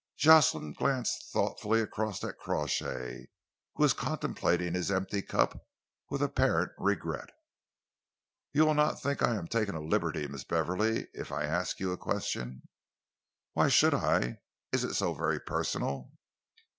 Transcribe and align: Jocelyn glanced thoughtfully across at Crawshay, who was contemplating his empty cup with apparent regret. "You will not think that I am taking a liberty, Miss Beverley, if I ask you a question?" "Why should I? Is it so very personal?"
Jocelyn 0.17 0.73
glanced 0.73 1.31
thoughtfully 1.31 1.79
across 1.79 2.23
at 2.23 2.39
Crawshay, 2.39 3.27
who 3.75 3.83
was 3.83 3.93
contemplating 3.93 4.73
his 4.73 4.89
empty 4.89 5.21
cup 5.21 5.63
with 6.09 6.23
apparent 6.23 6.71
regret. 6.79 7.29
"You 8.51 8.65
will 8.65 8.73
not 8.73 8.99
think 8.99 9.19
that 9.19 9.29
I 9.29 9.35
am 9.35 9.47
taking 9.47 9.75
a 9.75 9.79
liberty, 9.79 10.27
Miss 10.27 10.43
Beverley, 10.43 11.07
if 11.13 11.31
I 11.31 11.43
ask 11.43 11.79
you 11.79 11.91
a 11.91 11.97
question?" 11.99 12.63
"Why 13.53 13.67
should 13.67 13.93
I? 13.93 14.39
Is 14.71 14.83
it 14.83 14.95
so 14.95 15.13
very 15.13 15.39
personal?" 15.39 16.09